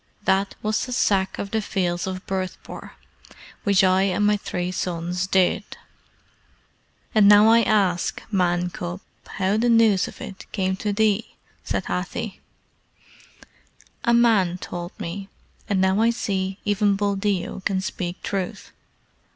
That 0.23 0.55
was 0.63 0.87
the 0.87 0.91
Sack 0.93 1.37
of 1.37 1.51
the 1.51 1.61
Fields 1.61 2.07
of 2.07 2.25
Bhurtpore, 2.25 2.93
which 3.63 3.83
I 3.83 4.01
and 4.01 4.25
my 4.25 4.35
three 4.35 4.71
sons 4.71 5.27
did; 5.27 5.63
and 7.13 7.27
now 7.29 7.49
I 7.49 7.61
ask, 7.61 8.19
Man 8.31 8.71
cub, 8.71 9.01
how 9.37 9.57
the 9.57 9.69
news 9.69 10.07
of 10.07 10.19
it 10.19 10.51
came 10.51 10.75
to 10.77 10.91
thee?" 10.91 11.35
said 11.63 11.85
Hathi. 11.85 12.39
"A 14.03 14.11
man 14.15 14.57
told 14.57 14.99
me, 14.99 15.29
and 15.69 15.79
now 15.79 16.01
I 16.01 16.09
see 16.09 16.57
even 16.65 16.95
Buldeo 16.95 17.59
can 17.59 17.79
speak 17.79 18.23
truth. 18.23 18.71